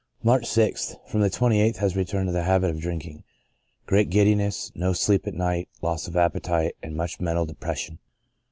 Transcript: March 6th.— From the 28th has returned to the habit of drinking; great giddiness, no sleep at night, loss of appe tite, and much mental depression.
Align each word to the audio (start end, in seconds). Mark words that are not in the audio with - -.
March 0.23 0.45
6th.— 0.45 0.95
From 1.07 1.21
the 1.21 1.29
28th 1.29 1.75
has 1.77 1.95
returned 1.95 2.27
to 2.27 2.31
the 2.33 2.41
habit 2.41 2.71
of 2.71 2.79
drinking; 2.79 3.23
great 3.85 4.09
giddiness, 4.09 4.71
no 4.73 4.93
sleep 4.93 5.27
at 5.27 5.35
night, 5.35 5.69
loss 5.83 6.07
of 6.07 6.15
appe 6.15 6.41
tite, 6.41 6.73
and 6.81 6.95
much 6.97 7.19
mental 7.21 7.45
depression. 7.45 7.99